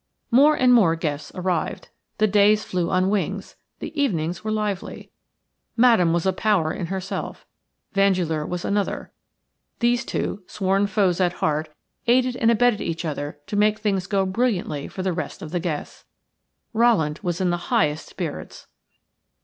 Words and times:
More 0.31 0.55
and 0.55 0.73
more 0.73 0.95
guests 0.95 1.31
arrived– 1.35 1.89
the 2.17 2.25
days 2.25 2.63
flew 2.63 2.89
on 2.89 3.11
wings– 3.11 3.55
the 3.81 4.01
evenings 4.01 4.43
were 4.43 4.49
lively. 4.49 5.11
Madame 5.77 6.11
was 6.11 6.25
a 6.25 6.33
power 6.33 6.73
in 6.73 6.87
herself. 6.87 7.45
Vandeleur 7.93 8.43
was 8.47 8.65
another. 8.65 9.11
These 9.77 10.03
two, 10.05 10.41
sworn 10.47 10.87
foes 10.87 11.21
at 11.21 11.33
heart, 11.33 11.69
aided 12.07 12.35
and 12.37 12.49
abetted 12.49 12.81
each 12.81 13.05
other 13.05 13.37
to 13.45 13.55
make 13.55 13.77
things 13.77 14.07
go 14.07 14.25
brilliantly 14.25 14.87
for 14.87 15.03
the 15.03 15.13
rest 15.13 15.43
of 15.43 15.51
the 15.51 15.59
guests. 15.59 16.05
Rowland 16.73 17.19
was 17.21 17.39
in 17.39 17.51
the 17.51 17.69
highest 17.69 18.07
spirits. 18.07 18.65